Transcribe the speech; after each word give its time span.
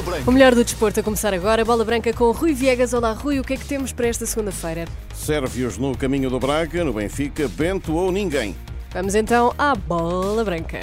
Bola 0.00 0.02
Branca. 0.02 0.30
O 0.30 0.32
melhor 0.32 0.54
do 0.54 0.64
desporto 0.64 1.00
a 1.00 1.02
começar 1.02 1.34
agora. 1.34 1.64
Bola 1.64 1.84
Branca 1.84 2.12
com 2.12 2.30
Rui 2.32 2.54
Viegas. 2.54 2.92
Olá, 2.92 3.12
Rui. 3.12 3.38
O 3.38 3.44
que 3.44 3.54
é 3.54 3.56
que 3.56 3.64
temos 3.64 3.92
para 3.92 4.06
esta 4.06 4.24
segunda-feira? 4.26 4.86
Sérvios 5.14 5.76
no 5.78 5.96
caminho 5.96 6.30
do 6.30 6.38
Braga, 6.38 6.84
no 6.84 6.92
Benfica, 6.92 7.48
Bento 7.48 7.94
ou 7.94 8.10
ninguém. 8.10 8.56
Vamos 8.92 9.14
então 9.14 9.54
à 9.58 9.74
Bola 9.74 10.44
Branca. 10.44 10.80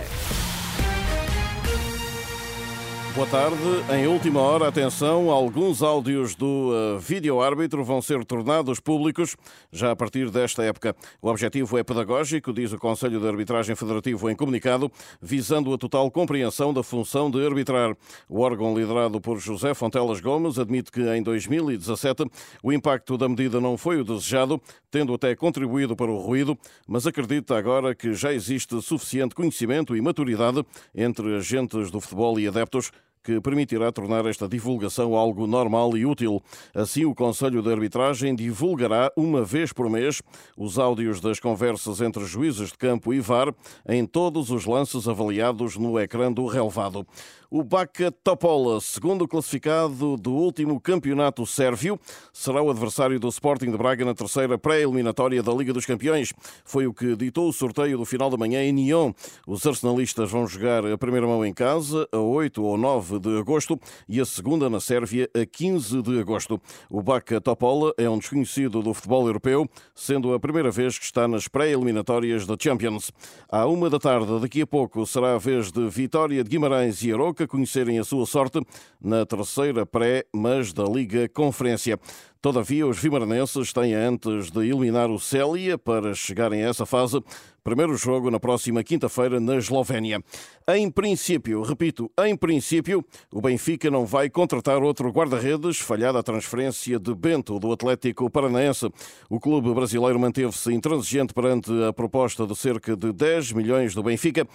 Boa 3.17 3.27
tarde. 3.29 3.57
Em 3.97 4.05
última 4.05 4.39
hora, 4.41 4.67
atenção, 4.67 5.31
alguns 5.31 5.81
áudios 5.81 6.35
do 6.35 6.69
uh, 6.69 6.99
vídeo-árbitro 6.99 7.83
vão 7.83 7.99
ser 7.99 8.23
tornados 8.23 8.79
públicos 8.79 9.35
já 9.71 9.89
a 9.89 9.95
partir 9.95 10.29
desta 10.29 10.63
época. 10.63 10.95
O 11.19 11.27
objetivo 11.27 11.79
é 11.79 11.83
pedagógico, 11.83 12.53
diz 12.53 12.71
o 12.73 12.77
Conselho 12.77 13.19
de 13.19 13.27
Arbitragem 13.27 13.75
Federativo 13.75 14.29
em 14.29 14.35
comunicado, 14.35 14.91
visando 15.19 15.73
a 15.73 15.79
total 15.79 16.11
compreensão 16.11 16.71
da 16.71 16.83
função 16.83 17.31
de 17.31 17.43
arbitrar. 17.43 17.97
O 18.29 18.41
órgão 18.41 18.77
liderado 18.77 19.19
por 19.19 19.39
José 19.39 19.73
Fontelas 19.73 20.19
Gomes 20.19 20.59
admite 20.59 20.91
que 20.91 21.01
em 21.01 21.23
2017 21.23 22.23
o 22.61 22.71
impacto 22.71 23.17
da 23.17 23.27
medida 23.27 23.59
não 23.59 23.79
foi 23.79 23.99
o 23.99 24.03
desejado, 24.03 24.61
tendo 24.91 25.11
até 25.15 25.35
contribuído 25.35 25.95
para 25.95 26.11
o 26.11 26.19
ruído, 26.19 26.55
mas 26.87 27.07
acredita 27.07 27.57
agora 27.57 27.95
que 27.95 28.13
já 28.13 28.31
existe 28.31 28.79
suficiente 28.79 29.33
conhecimento 29.33 29.95
e 29.95 30.01
maturidade 30.01 30.63
entre 30.93 31.35
agentes 31.35 31.89
do 31.89 31.99
futebol 31.99 32.39
e 32.39 32.47
adeptos 32.47 32.91
que 33.23 33.41
permitirá 33.41 33.91
tornar 33.91 34.25
esta 34.25 34.47
divulgação 34.47 35.15
algo 35.15 35.45
normal 35.45 35.97
e 35.97 36.05
útil. 36.05 36.41
Assim, 36.73 37.05
o 37.05 37.15
Conselho 37.15 37.61
de 37.61 37.71
Arbitragem 37.71 38.35
divulgará 38.35 39.11
uma 39.15 39.43
vez 39.43 39.73
por 39.73 39.89
mês 39.89 40.21
os 40.57 40.79
áudios 40.79 41.19
das 41.19 41.39
conversas 41.39 42.01
entre 42.01 42.25
juízes 42.25 42.69
de 42.69 42.77
campo 42.77 43.13
e 43.13 43.19
VAR 43.19 43.53
em 43.87 44.05
todos 44.05 44.49
os 44.49 44.65
lances 44.65 45.07
avaliados 45.07 45.77
no 45.77 45.99
ecrã 45.99 46.31
do 46.31 46.45
relevado. 46.45 47.05
O 47.49 47.63
Baka 47.63 48.11
Topola, 48.11 48.81
segundo 48.81 49.25
classificado 49.25 50.17
do 50.17 50.33
último 50.33 50.81
campeonato 50.81 51.45
sérvio, 51.45 51.97
será 52.33 52.61
o 52.61 52.69
adversário 52.69 53.17
do 53.21 53.29
Sporting 53.29 53.71
de 53.71 53.77
Braga 53.77 54.03
na 54.03 54.13
terceira 54.13 54.57
pré-eliminatória 54.57 55.41
da 55.41 55.53
Liga 55.53 55.71
dos 55.71 55.85
Campeões. 55.85 56.33
Foi 56.65 56.87
o 56.87 56.93
que 56.93 57.15
ditou 57.15 57.47
o 57.47 57.53
sorteio 57.53 57.97
do 57.97 58.03
final 58.03 58.29
da 58.29 58.35
manhã 58.35 58.61
em 58.61 58.73
Nyon. 58.73 59.13
Os 59.47 59.65
arsenalistas 59.65 60.29
vão 60.29 60.45
jogar 60.45 60.85
a 60.85 60.97
primeira 60.97 61.25
mão 61.25 61.45
em 61.45 61.53
casa 61.53 62.05
a 62.11 62.17
8 62.17 62.61
ou 62.61 62.77
9 62.77 63.06
de 63.19 63.39
agosto 63.39 63.79
e 64.07 64.19
a 64.19 64.25
segunda 64.25 64.69
na 64.69 64.79
Sérvia 64.79 65.29
a 65.33 65.45
15 65.45 66.01
de 66.01 66.19
agosto. 66.19 66.61
O 66.89 67.01
Baka 67.01 67.39
Topola 67.39 67.93
é 67.97 68.09
um 68.09 68.17
desconhecido 68.17 68.81
do 68.81 68.93
futebol 68.93 69.25
europeu, 69.25 69.67
sendo 69.95 70.33
a 70.33 70.39
primeira 70.39 70.69
vez 70.69 70.99
que 70.99 71.05
está 71.05 71.27
nas 71.27 71.47
pré-eliminatórias 71.47 72.45
da 72.45 72.55
Champions. 72.59 73.11
À 73.49 73.65
uma 73.65 73.89
da 73.89 73.99
tarde, 73.99 74.39
daqui 74.39 74.61
a 74.61 74.67
pouco, 74.67 75.05
será 75.05 75.35
a 75.35 75.37
vez 75.37 75.71
de 75.71 75.87
Vitória 75.89 76.43
de 76.43 76.49
Guimarães 76.49 77.01
e 77.03 77.13
Aroca 77.13 77.47
conhecerem 77.47 77.97
a 77.99 78.03
sua 78.03 78.25
sorte 78.25 78.59
na 79.01 79.25
terceira 79.25 79.85
pré, 79.85 80.25
mas 80.33 80.73
da 80.73 80.83
Liga 80.83 81.29
Conferência. 81.29 81.99
Todavia, 82.41 82.85
os 82.85 82.99
vimaranenses 82.99 83.73
têm 83.73 83.93
antes 83.93 84.51
de 84.51 84.59
eliminar 84.59 85.09
o 85.09 85.19
Célia 85.19 85.77
para 85.77 86.13
chegarem 86.13 86.63
a 86.63 86.69
essa 86.69 86.85
fase. 86.85 87.21
Primeiro 87.63 87.97
jogo 87.97 88.31
na 88.31 88.39
próxima 88.39 88.83
quinta-feira 88.83 89.39
na 89.39 89.57
Eslovénia. 89.57 90.23
Em 90.69 90.89
princípio, 90.89 91.61
repito, 91.63 92.11
em 92.19 92.35
princípio, 92.35 93.03
o 93.33 93.41
Benfica 93.41 93.91
não 93.91 94.05
vai 94.05 94.29
contratar 94.29 94.81
outro 94.81 95.09
guarda-redes, 95.09 95.79
falhada 95.79 96.19
a 96.19 96.23
transferência 96.23 96.99
de 96.99 97.13
Bento 97.13 97.59
do 97.59 97.71
Atlético 97.71 98.29
Paranaense. 98.29 98.89
O 99.29 99.39
clube 99.39 99.73
brasileiro 99.73 100.19
manteve-se 100.19 100.73
intransigente 100.73 101.33
perante 101.33 101.71
a 101.83 101.91
proposta 101.91 102.47
de 102.47 102.55
cerca 102.55 102.95
de 102.95 103.11
10 103.11 103.51
milhões 103.53 103.93
do 103.93 104.03
Benfica 104.03 104.47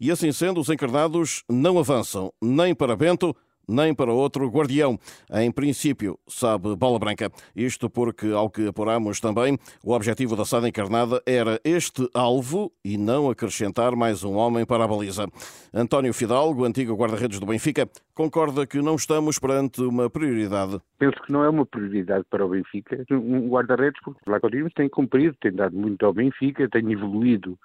e 0.00 0.10
assim 0.10 0.32
sendo, 0.32 0.60
os 0.60 0.70
encarnados 0.70 1.44
não 1.46 1.78
avançam 1.78 2.32
nem 2.40 2.74
para 2.74 2.96
Bento, 2.96 3.36
nem 3.70 3.94
para 3.94 4.12
outro 4.12 4.48
guardião. 4.48 4.98
Em 5.32 5.50
princípio, 5.50 6.18
sabe 6.28 6.76
Bola 6.76 6.98
Branca. 6.98 7.30
Isto 7.56 7.88
porque, 7.88 8.26
ao 8.26 8.50
que 8.50 8.68
apuramos 8.68 9.20
também, 9.20 9.58
o 9.82 9.92
objetivo 9.92 10.36
da 10.36 10.44
Sada 10.44 10.68
Encarnada 10.68 11.22
era 11.24 11.58
este 11.64 12.08
alvo 12.12 12.70
e 12.84 12.98
não 12.98 13.30
acrescentar 13.30 13.96
mais 13.96 14.22
um 14.22 14.34
homem 14.34 14.66
para 14.66 14.84
a 14.84 14.88
baliza. 14.88 15.26
António 15.72 16.12
Fidalgo, 16.12 16.64
antigo 16.64 16.94
guarda-redes 16.94 17.40
do 17.40 17.46
Benfica, 17.46 17.88
concorda 18.14 18.66
que 18.66 18.82
não 18.82 18.96
estamos 18.96 19.38
perante 19.38 19.80
uma 19.80 20.10
prioridade. 20.10 20.78
Penso 20.98 21.16
que 21.22 21.32
não 21.32 21.42
é 21.42 21.48
uma 21.48 21.64
prioridade 21.64 22.24
para 22.28 22.44
o 22.44 22.48
Benfica. 22.50 23.04
Um 23.10 23.48
guarda-redes, 23.48 24.00
porque 24.04 24.20
lá 24.28 24.38
Dimos 24.50 24.72
tem 24.74 24.88
cumprido, 24.88 25.36
tem 25.40 25.52
dado 25.52 25.76
muito 25.76 26.04
ao 26.04 26.12
Benfica, 26.12 26.68
tem 26.68 26.90
evoluído 26.92 27.58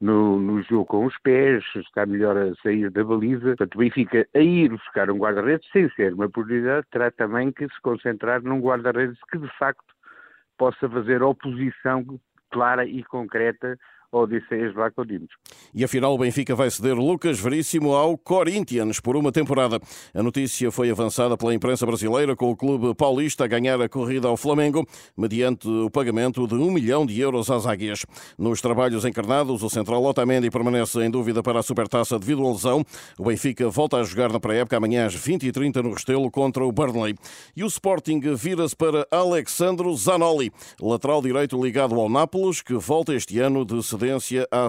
no, 0.00 0.40
no, 0.40 0.62
jogo 0.62 0.86
com 0.86 1.04
os 1.04 1.16
pés, 1.18 1.62
está 1.76 2.06
melhor 2.06 2.36
a 2.36 2.54
sair 2.62 2.90
da 2.90 3.04
baliza. 3.04 3.48
Portanto, 3.48 3.74
o 3.74 3.78
Benfica, 3.78 4.26
a 4.34 4.38
ir 4.38 4.70
buscar 4.70 5.10
um 5.10 5.18
guarda-redes, 5.18 5.68
sem 5.70 5.88
ser 5.90 6.14
uma 6.14 6.28
prioridade, 6.28 6.86
terá 6.90 7.10
também 7.10 7.52
que 7.52 7.68
se 7.68 7.80
concentrar 7.82 8.42
num 8.42 8.60
guarda-redes 8.60 9.18
que, 9.30 9.38
de 9.38 9.48
facto, 9.58 9.84
possa 10.56 10.88
fazer 10.88 11.22
oposição 11.22 12.18
clara 12.50 12.84
e 12.84 13.04
concreta 13.04 13.78
Odisseias 14.12 14.74
Vlacodimos. 14.74 15.30
E 15.74 15.84
afinal 15.84 16.14
o 16.14 16.18
Benfica 16.18 16.54
vai 16.54 16.70
ceder 16.70 16.96
Lucas 16.96 17.38
Veríssimo 17.38 17.94
ao 17.94 18.18
Corinthians 18.18 18.98
por 18.98 19.16
uma 19.16 19.30
temporada. 19.30 19.78
A 20.12 20.22
notícia 20.22 20.70
foi 20.70 20.90
avançada 20.90 21.36
pela 21.36 21.54
imprensa 21.54 21.86
brasileira 21.86 22.34
com 22.34 22.50
o 22.50 22.56
clube 22.56 22.94
paulista 22.94 23.44
a 23.44 23.46
ganhar 23.46 23.80
a 23.80 23.88
corrida 23.88 24.28
ao 24.28 24.36
Flamengo 24.36 24.86
mediante 25.16 25.68
o 25.68 25.90
pagamento 25.90 26.46
de 26.46 26.54
um 26.54 26.70
milhão 26.70 27.06
de 27.06 27.20
euros 27.20 27.50
às 27.50 27.66
águias. 27.66 28.04
Nos 28.36 28.60
trabalhos 28.60 29.04
encarnados, 29.04 29.62
o 29.62 29.70
central 29.70 30.02
Otamendi 30.02 30.50
permanece 30.50 30.98
em 31.00 31.10
dúvida 31.10 31.42
para 31.42 31.60
a 31.60 31.62
supertaça 31.62 32.18
devido 32.18 32.44
à 32.44 32.50
lesão. 32.50 32.84
O 33.18 33.24
Benfica 33.24 33.68
volta 33.68 33.98
a 33.98 34.02
jogar 34.02 34.32
na 34.32 34.40
pré-época 34.40 34.76
amanhã 34.76 35.06
às 35.06 35.16
20h30 35.16 35.82
no 35.82 35.92
Restelo 35.92 36.30
contra 36.30 36.64
o 36.64 36.72
Burnley. 36.72 37.14
E 37.56 37.62
o 37.62 37.66
Sporting 37.66 38.20
vira-se 38.34 38.74
para 38.74 39.06
Alexandro 39.10 39.94
Zanoli, 39.94 40.50
lateral 40.80 41.22
direito 41.22 41.62
ligado 41.62 41.94
ao 41.94 42.08
Nápoles, 42.08 42.60
que 42.60 42.74
volta 42.74 43.14
este 43.14 43.38
ano 43.38 43.64
de 43.64 43.82
cedência 44.00 44.48
à. 44.50 44.68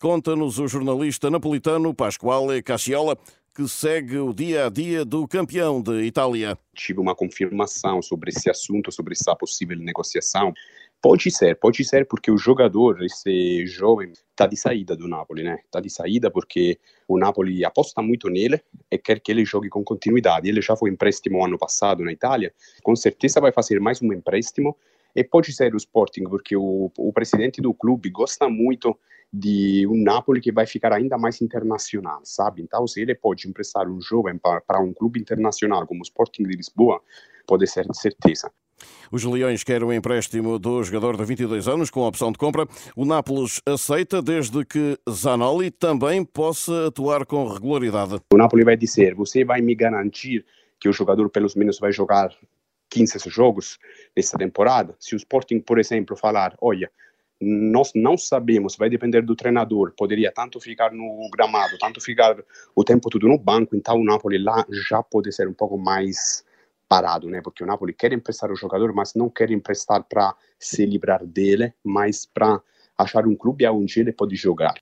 Conta-nos 0.00 0.58
o 0.58 0.66
jornalista 0.66 1.30
napolitano 1.30 1.94
Pasquale 1.94 2.62
Casciola, 2.62 3.16
que 3.54 3.68
segue 3.68 4.16
o 4.16 4.32
dia 4.32 4.66
a 4.66 4.70
dia 4.70 5.04
do 5.04 5.28
campeão 5.28 5.82
de 5.82 6.02
Itália. 6.04 6.56
Tive 6.74 7.00
uma 7.00 7.14
confirmação 7.14 8.00
sobre 8.00 8.30
esse 8.30 8.48
assunto, 8.48 8.90
sobre 8.90 9.12
essa 9.12 9.36
possível 9.36 9.76
negociação. 9.76 10.54
Pode 11.02 11.30
ser, 11.30 11.56
pode 11.56 11.84
ser 11.84 12.06
porque 12.06 12.30
o 12.30 12.38
jogador, 12.38 13.02
esse 13.02 13.66
jovem, 13.66 14.12
está 14.12 14.46
de 14.46 14.56
saída 14.56 14.96
do 14.96 15.08
Napoli, 15.08 15.42
né? 15.42 15.58
Está 15.64 15.80
de 15.80 15.90
saída 15.90 16.30
porque 16.30 16.78
o 17.08 17.18
Napoli 17.18 17.64
aposta 17.64 18.00
muito 18.00 18.30
nele 18.30 18.62
e 18.90 18.96
quer 18.96 19.20
que 19.20 19.30
ele 19.30 19.44
jogue 19.44 19.68
com 19.68 19.84
continuidade. 19.84 20.48
Ele 20.48 20.62
já 20.62 20.76
foi 20.76 20.90
empréstimo 20.90 21.44
ano 21.44 21.58
passado 21.58 22.04
na 22.04 22.12
Itália, 22.12 22.54
com 22.82 22.96
certeza 22.96 23.40
vai 23.40 23.52
fazer 23.52 23.80
mais 23.80 24.00
um 24.00 24.12
empréstimo 24.12 24.76
e 25.14 25.22
pode 25.22 25.52
ser 25.52 25.74
o 25.74 25.76
Sporting, 25.76 26.24
porque 26.24 26.56
o, 26.56 26.90
o 26.96 27.12
presidente 27.12 27.60
do 27.60 27.74
clube 27.74 28.10
gosta 28.10 28.48
muito 28.48 28.96
de 29.32 29.86
um 29.88 30.02
Napoli 30.02 30.40
que 30.40 30.52
vai 30.52 30.66
ficar 30.66 30.92
ainda 30.92 31.16
mais 31.16 31.40
internacional, 31.40 32.20
sabe? 32.22 32.60
Então, 32.60 32.86
se 32.86 33.00
ele 33.00 33.14
pode 33.14 33.48
emprestar 33.48 33.88
um 33.88 34.00
jovem 34.00 34.38
para 34.38 34.80
um 34.80 34.92
clube 34.92 35.20
internacional 35.20 35.86
como 35.86 36.00
o 36.00 36.02
Sporting 36.02 36.42
de 36.42 36.56
Lisboa, 36.56 37.00
pode 37.46 37.66
ser 37.66 37.86
de 37.88 37.96
certeza. 37.96 38.52
Os 39.10 39.24
Leões 39.24 39.62
querem 39.62 39.86
o 39.86 39.92
empréstimo 39.92 40.58
do 40.58 40.82
jogador 40.82 41.16
de 41.16 41.24
22 41.24 41.68
anos 41.68 41.90
com 41.90 42.00
opção 42.00 42.32
de 42.32 42.38
compra. 42.38 42.66
O 42.96 43.04
Nápoles 43.04 43.60
aceita 43.64 44.20
desde 44.20 44.64
que 44.64 44.98
Zanoli 45.08 45.70
também 45.70 46.24
possa 46.24 46.88
atuar 46.88 47.24
com 47.24 47.46
regularidade. 47.46 48.20
O 48.32 48.36
Napoli 48.36 48.64
vai 48.64 48.76
dizer: 48.76 49.14
você 49.14 49.44
vai 49.44 49.60
me 49.60 49.74
garantir 49.74 50.44
que 50.80 50.88
o 50.88 50.92
jogador 50.92 51.30
pelo 51.30 51.46
menos 51.56 51.78
vai 51.78 51.92
jogar 51.92 52.30
15 52.92 53.18
jogos 53.30 53.78
nessa 54.14 54.36
temporada, 54.36 54.94
se 55.00 55.14
o 55.14 55.16
Sporting, 55.16 55.60
por 55.60 55.78
exemplo, 55.78 56.14
falar, 56.14 56.54
olha, 56.60 56.90
nós 57.40 57.90
não 57.94 58.16
sabemos, 58.18 58.76
vai 58.76 58.90
depender 58.90 59.22
do 59.22 59.34
treinador, 59.34 59.92
poderia 59.96 60.30
tanto 60.30 60.60
ficar 60.60 60.92
no 60.92 61.28
gramado, 61.32 61.78
tanto 61.78 62.00
ficar 62.00 62.36
o 62.76 62.84
tempo 62.84 63.08
todo 63.08 63.26
no 63.26 63.38
banco, 63.38 63.74
então 63.74 63.96
o 63.96 64.04
Napoli 64.04 64.38
lá 64.38 64.64
já 64.88 65.02
pode 65.02 65.32
ser 65.32 65.48
um 65.48 65.54
pouco 65.54 65.78
mais 65.78 66.44
parado, 66.86 67.28
né? 67.28 67.40
Porque 67.42 67.64
o 67.64 67.66
Napoli 67.66 67.94
quer 67.94 68.12
emprestar 68.12 68.52
o 68.52 68.56
jogador, 68.56 68.92
mas 68.92 69.14
não 69.14 69.30
quer 69.30 69.50
emprestar 69.50 70.04
para 70.04 70.36
se 70.58 70.84
livrar 70.84 71.24
dele, 71.24 71.72
mas 71.82 72.26
para 72.26 72.60
achar 72.96 73.26
um 73.26 73.34
clube 73.34 73.66
onde 73.66 73.98
ele 73.98 74.12
pode 74.12 74.36
jogar. 74.36 74.74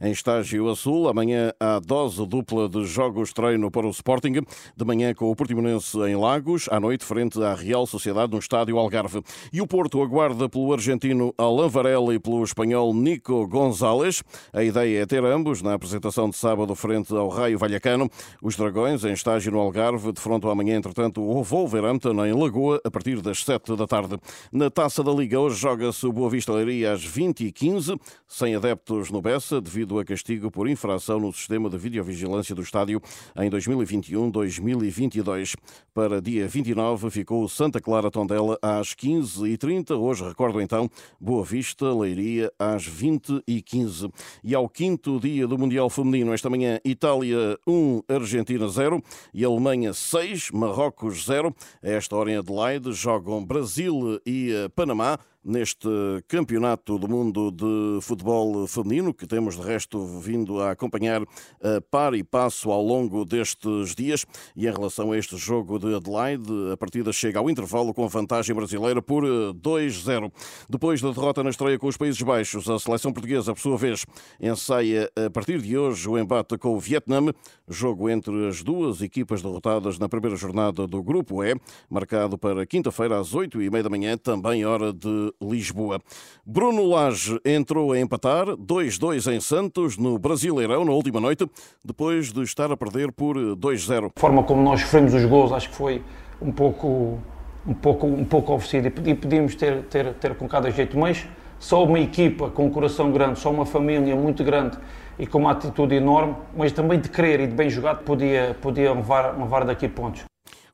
Em 0.00 0.12
estágio 0.12 0.68
azul, 0.68 1.08
amanhã 1.08 1.52
há 1.60 1.78
dose 1.78 2.26
dupla 2.26 2.68
de 2.68 2.84
jogos 2.84 3.32
treino 3.32 3.70
para 3.70 3.86
o 3.86 3.90
Sporting, 3.90 4.32
de 4.76 4.84
manhã 4.84 5.12
com 5.14 5.30
o 5.30 5.36
Portimonense 5.36 5.98
em 5.98 6.16
Lagos, 6.16 6.68
à 6.70 6.80
noite 6.80 7.04
frente 7.04 7.42
à 7.42 7.54
Real 7.54 7.86
Sociedade 7.86 8.32
no 8.32 8.38
estádio 8.38 8.78
Algarve. 8.78 9.22
E 9.52 9.60
o 9.60 9.66
Porto 9.66 10.02
aguarda 10.02 10.48
pelo 10.48 10.72
argentino 10.72 11.34
Alain 11.36 11.68
Varela 11.68 12.14
e 12.14 12.18
pelo 12.18 12.42
espanhol 12.42 12.94
Nico 12.94 13.46
González. 13.46 14.22
A 14.52 14.64
ideia 14.64 15.02
é 15.02 15.06
ter 15.06 15.24
ambos 15.24 15.62
na 15.62 15.74
apresentação 15.74 16.30
de 16.30 16.36
sábado 16.36 16.74
frente 16.74 17.14
ao 17.14 17.28
Raio 17.28 17.58
Vallecano. 17.58 18.08
Os 18.42 18.56
Dragões 18.56 19.04
em 19.04 19.12
estágio 19.12 19.52
no 19.52 19.58
Algarve, 19.58 20.12
de 20.12 20.20
fronte 20.20 20.46
amanhã, 20.46 20.76
entretanto, 20.76 21.20
o 21.20 21.42
Wolverhampton 21.42 22.24
em 22.24 22.32
Lagoa, 22.32 22.80
a 22.84 22.90
partir 22.90 23.20
das 23.20 23.44
7 23.44 23.76
da 23.76 23.86
tarde. 23.86 24.16
Na 24.50 24.70
Taça 24.70 25.02
da 25.04 25.12
Liga, 25.12 25.38
hoje 25.38 25.56
joga-se 25.56 26.06
o 26.06 26.12
Boa 26.12 26.30
Vista 26.30 26.52
Leiria 26.52 26.92
às 26.92 27.06
20h15, 27.06 28.00
sem 28.26 28.54
adeptos 28.54 29.10
no 29.10 29.20
Bessa, 29.20 29.59
devido 29.60 29.98
a 29.98 30.04
castigo 30.04 30.50
por 30.50 30.68
infração 30.68 31.20
no 31.20 31.32
sistema 31.32 31.68
de 31.68 31.76
videovigilância 31.76 32.54
do 32.54 32.62
estádio 32.62 33.00
em 33.36 33.50
2021-2022. 33.50 35.54
Para 35.92 36.20
dia 36.20 36.48
29 36.48 37.10
ficou 37.10 37.48
Santa 37.48 37.80
Clara 37.80 38.10
Tondela 38.10 38.58
às 38.62 38.94
15h30. 38.94 39.98
Hoje, 39.98 40.24
recordo 40.24 40.60
então, 40.60 40.88
Boa 41.20 41.44
Vista, 41.44 41.92
Leiria 41.92 42.50
às 42.58 42.88
20h15. 42.88 44.12
E 44.42 44.54
ao 44.54 44.68
quinto 44.68 45.20
dia 45.20 45.46
do 45.46 45.58
Mundial 45.58 45.90
Feminino, 45.90 46.32
esta 46.32 46.48
manhã, 46.48 46.78
Itália 46.84 47.58
1, 47.66 48.02
Argentina 48.08 48.68
0 48.68 49.02
e 49.34 49.44
Alemanha 49.44 49.92
6, 49.92 50.50
Marrocos 50.52 51.24
0. 51.24 51.54
A 51.82 51.88
esta 51.88 52.16
hora 52.16 52.30
em 52.30 52.36
Adelaide 52.36 52.92
jogam 52.92 53.44
Brasil 53.44 54.20
e 54.24 54.52
eh, 54.52 54.68
Panamá 54.68 55.18
neste 55.44 55.88
Campeonato 56.28 56.98
do 56.98 57.08
Mundo 57.08 57.50
de 57.50 58.00
Futebol 58.02 58.66
Feminino, 58.66 59.14
que 59.14 59.26
temos 59.26 59.56
de 59.56 59.62
resto 59.62 60.04
vindo 60.20 60.60
a 60.60 60.72
acompanhar 60.72 61.22
a 61.22 61.80
par 61.90 62.14
e 62.14 62.22
passo 62.22 62.70
ao 62.70 62.82
longo 62.82 63.24
destes 63.24 63.94
dias. 63.94 64.26
E 64.54 64.66
em 64.66 64.72
relação 64.72 65.12
a 65.12 65.18
este 65.18 65.36
jogo 65.36 65.78
de 65.78 65.94
Adelaide, 65.94 66.72
a 66.72 66.76
partida 66.76 67.12
chega 67.12 67.38
ao 67.38 67.48
intervalo 67.48 67.94
com 67.94 68.06
vantagem 68.08 68.54
brasileira 68.54 69.00
por 69.00 69.24
2-0. 69.24 70.30
Depois 70.68 71.00
da 71.00 71.10
derrota 71.10 71.42
na 71.42 71.50
estreia 71.50 71.78
com 71.78 71.86
os 71.86 71.96
Países 71.96 72.20
Baixos, 72.20 72.68
a 72.68 72.78
seleção 72.78 73.12
portuguesa, 73.12 73.54
por 73.54 73.60
sua 73.60 73.76
vez, 73.76 74.04
ensaia 74.40 75.10
a 75.16 75.30
partir 75.30 75.60
de 75.60 75.76
hoje 75.76 76.08
o 76.08 76.18
embate 76.18 76.58
com 76.58 76.74
o 76.74 76.80
Vietnã, 76.80 77.20
jogo 77.68 78.08
entre 78.08 78.48
as 78.48 78.62
duas 78.62 79.00
equipas 79.00 79.42
derrotadas 79.42 79.98
na 79.98 80.08
primeira 80.08 80.36
jornada 80.36 80.86
do 80.86 81.02
Grupo 81.02 81.42
E, 81.42 81.54
marcado 81.88 82.36
para 82.36 82.66
quinta-feira 82.66 83.18
às 83.18 83.34
8h30 83.34 83.82
da 83.82 83.88
manhã, 83.88 84.16
também 84.16 84.64
hora 84.64 84.92
de 84.92 85.29
Lisboa. 85.40 86.00
Bruno 86.44 86.86
Lage 86.88 87.38
entrou 87.44 87.92
a 87.92 87.98
empatar 87.98 88.46
2-2 88.46 89.32
em 89.32 89.40
Santos, 89.40 89.96
no 89.96 90.18
Brasileirão, 90.18 90.84
na 90.84 90.92
última 90.92 91.20
noite, 91.20 91.48
depois 91.84 92.32
de 92.32 92.42
estar 92.42 92.70
a 92.70 92.76
perder 92.76 93.12
por 93.12 93.36
2-0. 93.36 94.12
A 94.16 94.20
forma 94.20 94.42
como 94.42 94.62
nós 94.62 94.80
sofremos 94.80 95.14
os 95.14 95.24
gols, 95.24 95.52
acho 95.52 95.68
que 95.68 95.74
foi 95.74 96.02
um 96.40 96.52
pouco, 96.52 97.18
um 97.66 97.74
pouco, 97.74 98.06
um 98.06 98.24
pouco 98.24 98.54
oferecido 98.54 99.08
e 99.08 99.14
podíamos 99.14 99.54
ter, 99.54 99.82
ter, 99.84 100.14
ter 100.14 100.34
com 100.34 100.48
cada 100.48 100.70
jeito, 100.70 100.98
mas 100.98 101.26
só 101.58 101.84
uma 101.84 102.00
equipa 102.00 102.48
com 102.50 102.66
um 102.66 102.70
coração 102.70 103.12
grande, 103.12 103.38
só 103.38 103.50
uma 103.50 103.66
família 103.66 104.16
muito 104.16 104.42
grande 104.42 104.78
e 105.18 105.26
com 105.26 105.38
uma 105.38 105.52
atitude 105.52 105.94
enorme, 105.94 106.34
mas 106.56 106.72
também 106.72 106.98
de 106.98 107.10
querer 107.10 107.40
e 107.40 107.46
de 107.46 107.54
bem 107.54 107.68
jogado, 107.68 108.02
podia, 108.02 108.56
podia 108.60 108.92
levar, 108.94 109.38
levar 109.38 109.64
daqui 109.64 109.86
pontos 109.86 110.29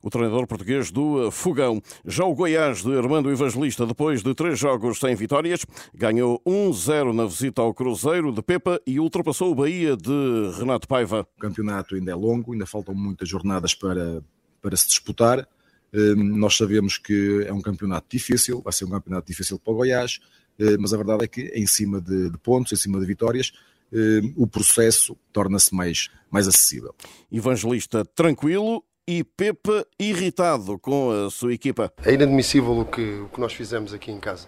o 0.07 0.09
treinador 0.09 0.47
português 0.47 0.89
do 0.89 1.29
Fogão. 1.31 1.81
Já 2.05 2.23
o 2.23 2.33
Goiás 2.33 2.81
de 2.81 2.97
Armando 2.97 3.29
Evangelista, 3.29 3.85
depois 3.85 4.23
de 4.23 4.33
três 4.33 4.57
jogos 4.57 4.99
sem 4.99 5.13
vitórias, 5.15 5.65
ganhou 5.93 6.41
1-0 6.47 7.13
na 7.13 7.25
visita 7.25 7.61
ao 7.61 7.73
Cruzeiro 7.73 8.31
de 8.31 8.41
Pepa 8.41 8.79
e 8.87 9.01
ultrapassou 9.01 9.51
o 9.51 9.55
Bahia 9.55 9.97
de 9.97 10.57
Renato 10.57 10.87
Paiva. 10.87 11.27
O 11.37 11.41
campeonato 11.41 11.95
ainda 11.95 12.11
é 12.11 12.15
longo, 12.15 12.53
ainda 12.53 12.65
faltam 12.65 12.95
muitas 12.95 13.27
jornadas 13.27 13.75
para, 13.75 14.23
para 14.61 14.77
se 14.77 14.87
disputar. 14.87 15.45
Hum, 15.93 16.37
nós 16.37 16.55
sabemos 16.55 16.97
que 16.97 17.43
é 17.45 17.51
um 17.51 17.61
campeonato 17.61 18.07
difícil, 18.09 18.61
vai 18.61 18.71
ser 18.71 18.85
um 18.85 18.89
campeonato 18.89 19.27
difícil 19.27 19.59
para 19.59 19.73
o 19.73 19.75
Goiás, 19.75 20.19
hum, 20.57 20.77
mas 20.79 20.93
a 20.93 20.97
verdade 20.97 21.25
é 21.25 21.27
que 21.27 21.41
em 21.53 21.67
cima 21.67 21.99
de, 21.99 22.29
de 22.29 22.37
pontos, 22.37 22.71
em 22.71 22.77
cima 22.77 22.97
de 22.97 23.05
vitórias, 23.05 23.51
hum, 23.91 24.33
o 24.37 24.47
processo 24.47 25.17
torna-se 25.33 25.75
mais, 25.75 26.09
mais 26.31 26.47
acessível. 26.47 26.95
Evangelista 27.29 28.05
tranquilo 28.05 28.85
e 29.07 29.23
Pepe 29.23 29.85
irritado 29.97 30.77
com 30.77 31.09
a 31.11 31.29
sua 31.29 31.53
equipa. 31.53 31.91
É 32.03 32.13
inadmissível 32.13 32.77
o 32.79 32.85
que, 32.85 33.21
o 33.21 33.29
que 33.29 33.39
nós 33.39 33.53
fizemos 33.53 33.93
aqui 33.93 34.11
em 34.11 34.19
casa. 34.19 34.47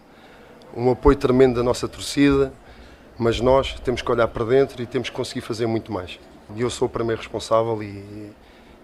Um 0.76 0.92
apoio 0.92 1.16
tremendo 1.16 1.56
da 1.56 1.64
nossa 1.64 1.88
torcida, 1.88 2.52
mas 3.18 3.40
nós 3.40 3.80
temos 3.80 4.02
que 4.02 4.12
olhar 4.12 4.28
para 4.28 4.44
dentro 4.44 4.82
e 4.82 4.86
temos 4.86 5.10
que 5.10 5.16
conseguir 5.16 5.42
fazer 5.42 5.66
muito 5.66 5.92
mais. 5.92 6.20
E 6.56 6.62
eu 6.62 6.70
sou 6.70 6.88
o 6.88 6.92
primeiro 6.92 7.22
responsável 7.22 7.82
e, 7.82 8.32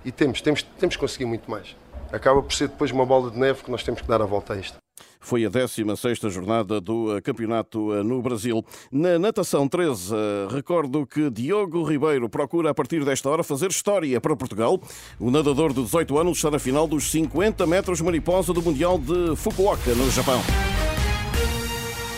e 0.06 0.12
temos, 0.12 0.42
temos, 0.42 0.63
temos 0.63 0.95
que 0.95 1.01
conseguir 1.01 1.25
muito 1.25 1.51
mais. 1.51 1.75
Acaba 2.12 2.42
por 2.42 2.54
ser 2.54 2.69
depois 2.69 2.92
uma 2.92 3.06
bola 3.06 3.30
de 3.30 3.38
neve 3.38 3.63
que 3.63 3.72
nós 3.72 3.83
temos 3.83 4.01
que 4.01 4.07
dar 4.07 4.22
a 4.22 4.25
volta 4.25 4.54
a 4.54 4.57
isto. 4.57 4.85
Foi 5.25 5.44
a 5.44 5.50
16ª 5.50 6.30
jornada 6.30 6.80
do 6.80 7.18
eh, 7.18 7.19
campeonato 7.19 7.95
eh, 7.95 8.04
no 8.04 8.22
Brasil. 8.22 8.63
Na 8.92 9.18
natação 9.18 9.68
13, 9.68 10.13
eh, 10.13 10.48
recordo 10.54 11.04
que 11.07 11.31
Diogo 11.31 11.83
Ribeiro 11.83 12.30
procura 12.30 12.69
a 12.69 12.75
partir 12.75 13.04
desta 13.04 13.27
hora 13.27 13.44
fazer 13.44 13.72
história 13.72 14.22
para 14.22 14.36
Portugal. 14.36 14.80
O 15.19 15.31
nadador 15.31 15.74
de 15.74 15.81
18 15.81 16.19
anos 16.19 16.38
está 16.38 16.51
na 16.51 16.60
final 16.60 16.88
dos 16.88 17.10
50 17.10 17.66
metros 17.66 18.01
mariposa 18.01 18.54
do 18.54 18.62
Mundial 18.62 19.00
de 19.00 19.36
Fukuoka, 19.36 19.95
no 19.95 20.12
Japão. 20.12 20.39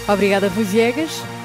Obrigada, 0.09 0.50
Viegas. 0.50 1.37